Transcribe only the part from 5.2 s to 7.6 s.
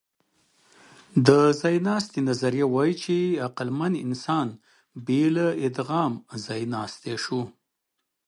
له ادغام ځایناستی شو.